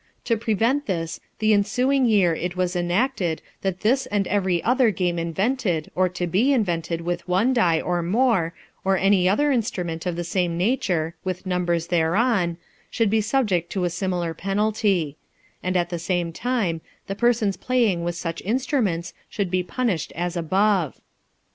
To 0.23 0.35
prevent 0.35 0.87
this, 0.87 1.19
the 1.37 1.53
ensuing 1.53 2.07
year 2.07 2.33
it 2.33 2.55
was 2.57 2.75
enacted, 2.75 3.39
that 3.61 3.81
this 3.81 4.07
and 4.07 4.25
every 4.25 4.63
other 4.63 4.89
game 4.89 5.19
invented, 5.19 5.91
or 5.93 6.09
to 6.09 6.25
be 6.25 6.51
invented 6.53 7.01
with 7.01 7.27
one 7.29 7.53
die, 7.53 7.79
or 7.79 8.01
more, 8.01 8.51
or 8.83 8.97
any 8.97 9.29
other 9.29 9.51
instru 9.51 9.85
ment 9.85 10.07
of 10.07 10.15
the 10.15 10.23
same 10.23 10.57
nature, 10.57 11.13
with 11.23 11.45
numbers 11.45 11.85
thereon, 11.89 12.57
should 12.89 13.11
be 13.11 13.21
subject 13.21 13.69
to 13.73 13.83
a, 13.83 13.91
similar 13.91 14.33
penalty; 14.33 15.17
and 15.61 15.77
at 15.77 15.89
the 15.91 15.99
same 15.99 16.33
time, 16.33 16.81
the 17.05 17.13
persons 17.13 17.55
playing 17.55 18.03
with 18.03 18.15
such 18.15 18.41
instruments 18.41 19.13
should 19.29 19.51
be 19.51 19.61
punished 19.61 20.11
as 20.15 20.35
above. 20.35 20.99